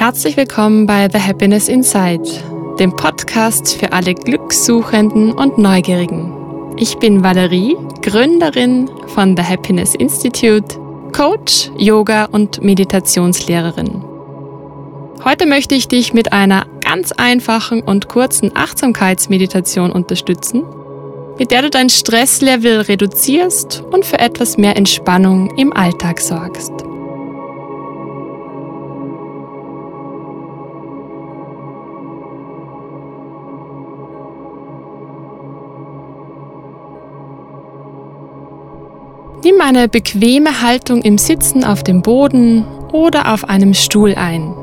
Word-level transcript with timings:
Herzlich 0.00 0.38
willkommen 0.38 0.86
bei 0.86 1.10
The 1.12 1.18
Happiness 1.18 1.68
Inside, 1.68 2.22
dem 2.78 2.96
Podcast 2.96 3.76
für 3.76 3.92
alle 3.92 4.14
Glückssuchenden 4.14 5.32
und 5.32 5.58
Neugierigen. 5.58 6.72
Ich 6.78 6.96
bin 6.96 7.22
Valerie, 7.22 7.76
Gründerin 8.00 8.90
von 9.08 9.36
The 9.36 9.42
Happiness 9.42 9.94
Institute, 9.94 10.74
Coach, 11.12 11.70
Yoga 11.76 12.24
und 12.32 12.62
Meditationslehrerin. 12.62 14.02
Heute 15.22 15.44
möchte 15.44 15.74
ich 15.74 15.86
dich 15.86 16.14
mit 16.14 16.32
einer 16.32 16.64
ganz 16.82 17.12
einfachen 17.12 17.82
und 17.82 18.08
kurzen 18.08 18.52
Achtsamkeitsmeditation 18.54 19.92
unterstützen, 19.92 20.64
mit 21.38 21.50
der 21.50 21.60
du 21.60 21.68
dein 21.68 21.90
Stresslevel 21.90 22.80
reduzierst 22.80 23.84
und 23.92 24.06
für 24.06 24.18
etwas 24.18 24.56
mehr 24.56 24.78
Entspannung 24.78 25.54
im 25.58 25.74
Alltag 25.74 26.20
sorgst. 26.20 26.72
Nimm 39.42 39.60
eine 39.62 39.88
bequeme 39.88 40.60
Haltung 40.60 41.00
im 41.00 41.16
Sitzen 41.16 41.64
auf 41.64 41.82
dem 41.82 42.02
Boden 42.02 42.66
oder 42.92 43.32
auf 43.32 43.48
einem 43.48 43.72
Stuhl 43.72 44.14
ein. 44.14 44.54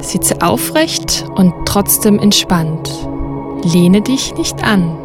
Sitze 0.00 0.42
aufrecht 0.42 1.24
und 1.36 1.54
trotzdem 1.66 2.18
entspannt. 2.18 2.90
Lehne 3.62 4.02
dich 4.02 4.34
nicht 4.34 4.64
an. 4.64 4.98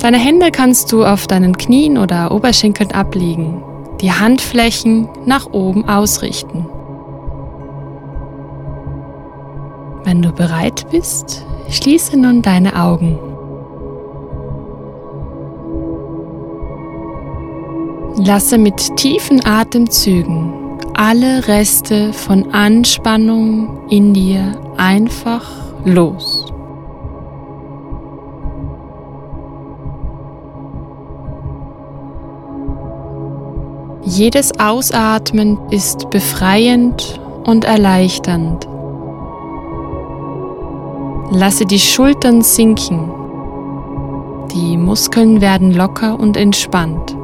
Deine 0.00 0.18
Hände 0.18 0.50
kannst 0.50 0.90
du 0.90 1.04
auf 1.04 1.28
deinen 1.28 1.56
Knien 1.56 1.98
oder 1.98 2.32
Oberschenkeln 2.32 2.90
ablegen, 2.90 3.62
die 4.00 4.10
Handflächen 4.10 5.08
nach 5.24 5.46
oben 5.52 5.88
ausrichten. 5.88 6.66
Wenn 10.02 10.20
du 10.20 10.32
bereit 10.32 10.86
bist, 10.90 11.46
schließe 11.68 12.16
nun 12.16 12.42
deine 12.42 12.74
Augen. 12.74 13.29
Lasse 18.24 18.58
mit 18.58 18.96
tiefen 18.96 19.44
Atemzügen 19.46 20.52
alle 20.92 21.48
Reste 21.48 22.12
von 22.12 22.52
Anspannung 22.52 23.88
in 23.88 24.12
dir 24.12 24.60
einfach 24.76 25.50
los. 25.86 26.44
Jedes 34.02 34.52
Ausatmen 34.60 35.58
ist 35.70 36.10
befreiend 36.10 37.18
und 37.44 37.64
erleichternd. 37.64 38.68
Lasse 41.30 41.64
die 41.64 41.78
Schultern 41.78 42.42
sinken. 42.42 43.10
Die 44.52 44.76
Muskeln 44.76 45.40
werden 45.40 45.72
locker 45.72 46.20
und 46.20 46.36
entspannt. 46.36 47.16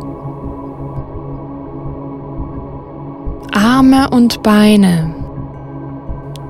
Arme 3.56 4.10
und 4.10 4.42
Beine 4.42 5.14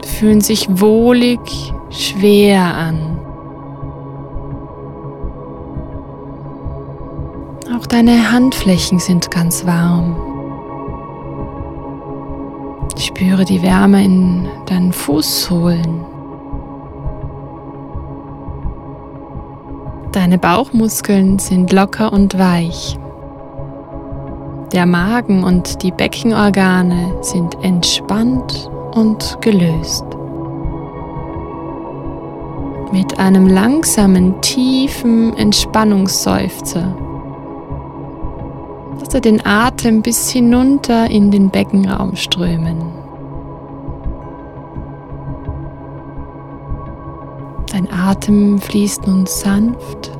fühlen 0.04 0.40
sich 0.40 0.66
wohlig 0.68 1.38
schwer 1.88 2.62
an. 2.62 3.20
Auch 7.78 7.86
deine 7.86 8.32
Handflächen 8.32 8.98
sind 8.98 9.30
ganz 9.30 9.64
warm. 9.64 10.16
Spüre 12.98 13.44
die 13.44 13.62
Wärme 13.62 14.04
in 14.04 14.48
deinen 14.66 14.92
Fußsohlen. 14.92 16.05
Deine 20.11 20.39
Bauchmuskeln 20.39 21.39
sind 21.39 21.72
locker 21.72 22.12
und 22.12 22.36
weich. 22.36 22.98
Der 24.72 24.86
Magen 24.86 25.44
und 25.44 25.82
die 25.82 25.92
Beckenorgane 25.92 27.16
sind 27.22 27.56
entspannt 27.62 28.70
und 28.92 29.38
gelöst. 29.40 30.04
Mit 32.92 33.18
einem 33.18 33.46
langsamen, 33.46 34.40
tiefen 34.40 35.36
Entspannungsseufzer 35.36 36.94
lasse 39.16 39.20
den 39.20 39.46
Atem 39.46 40.02
bis 40.02 40.30
hinunter 40.30 41.08
in 41.10 41.30
den 41.30 41.48
Beckenraum 41.48 42.16
strömen. 42.16 42.92
Dein 47.72 47.90
Atem 47.90 48.58
fließt 48.58 49.06
nun 49.06 49.24
sanft 49.27 50.12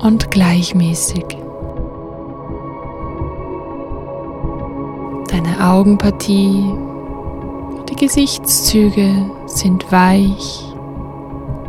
und 0.00 0.30
gleichmäßig. 0.30 1.41
Deine 5.32 5.66
Augenpartie, 5.66 6.62
die 7.88 7.96
Gesichtszüge 7.96 9.08
sind 9.46 9.90
weich 9.90 10.62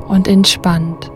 und 0.06 0.28
entspannt. 0.28 1.10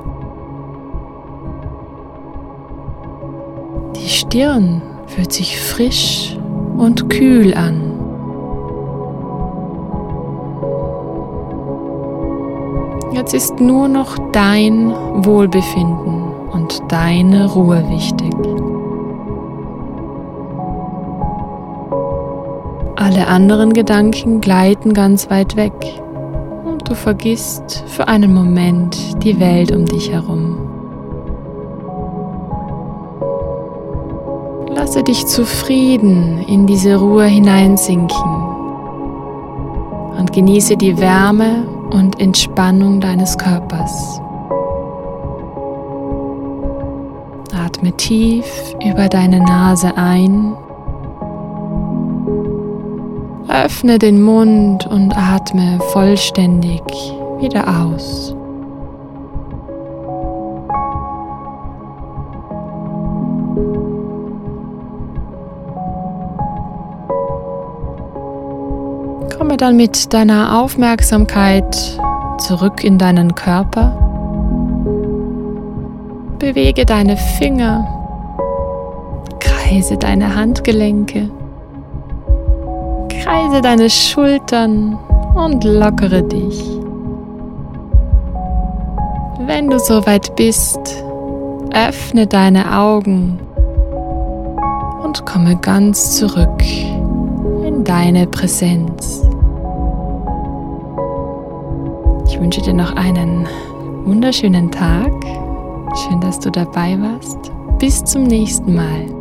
Die 3.98 4.08
Stirn 4.08 4.82
fühlt 5.08 5.34
sich 5.34 5.60
frisch 5.60 6.38
und 6.78 7.10
kühl 7.10 7.54
an. 7.54 7.82
Jetzt 13.12 13.34
ist 13.34 13.60
nur 13.60 13.90
noch 13.90 14.18
dein 14.32 14.94
Wohlbefinden 15.26 16.24
und 16.54 16.82
deine 16.88 17.52
Ruhe 17.52 17.84
wichtig. 17.90 18.34
Alle 23.08 23.26
anderen 23.28 23.72
Gedanken 23.72 24.42
gleiten 24.42 24.94
ganz 24.94 25.30
weit 25.30 25.56
weg 25.56 25.72
und 26.66 26.90
du 26.90 26.94
vergisst 26.94 27.86
für 27.88 28.10
einen 28.10 28.34
Moment 28.34 29.24
die 29.24 29.40
Welt 29.40 29.72
um 29.72 29.86
dich 29.86 30.12
herum. 30.12 30.58
Lasse 34.76 35.04
dich 35.04 35.26
zufrieden 35.26 36.44
in 36.50 36.68
diese 36.68 36.98
Ruhe 36.98 37.24
hineinsinken 37.24 38.30
und 40.20 40.34
genieße 40.34 40.76
die 40.76 41.00
Wärme 41.00 41.66
und 41.92 42.20
Entspannung 42.20 43.00
deines 43.00 43.38
Körpers. 43.38 44.20
Atme 47.56 47.94
tief 47.94 48.76
über 48.86 49.08
deine 49.08 49.40
Nase 49.40 49.96
ein 49.96 50.58
Öffne 53.50 53.98
den 53.98 54.22
Mund 54.22 54.86
und 54.88 55.16
atme 55.18 55.80
vollständig 55.94 56.82
wieder 57.40 57.66
aus. 57.82 58.36
Komme 69.38 69.56
dann 69.56 69.78
mit 69.78 70.14
deiner 70.14 70.62
Aufmerksamkeit 70.62 71.98
zurück 72.40 72.84
in 72.84 72.98
deinen 72.98 73.34
Körper. 73.34 73.98
Bewege 76.38 76.86
deine 76.86 77.16
Finger, 77.16 77.88
kreise 79.40 79.98
deine 79.98 80.36
Handgelenke. 80.36 81.30
Kreise 83.28 83.60
deine 83.60 83.90
Schultern 83.90 84.98
und 85.36 85.62
lockere 85.66 86.24
dich. 86.24 86.64
Wenn 89.46 89.70
du 89.70 89.78
soweit 89.80 90.34
bist, 90.38 90.80
öffne 91.74 92.26
deine 92.26 92.80
Augen 92.80 93.38
und 95.04 95.26
komme 95.26 95.58
ganz 95.58 96.16
zurück 96.16 96.64
in 97.66 97.84
deine 97.84 98.28
Präsenz. 98.28 99.22
Ich 102.28 102.40
wünsche 102.40 102.62
dir 102.62 102.74
noch 102.74 102.96
einen 102.96 103.46
wunderschönen 104.06 104.72
Tag. 104.72 105.12
Schön, 105.98 106.22
dass 106.22 106.40
du 106.40 106.50
dabei 106.50 106.98
warst. 107.02 107.52
Bis 107.78 108.06
zum 108.06 108.24
nächsten 108.24 108.74
Mal. 108.74 109.17